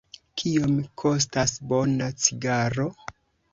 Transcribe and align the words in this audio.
Kiom 0.41 0.79
kostas 1.01 1.53
bona 1.73 2.09
cigaro? 2.25 2.91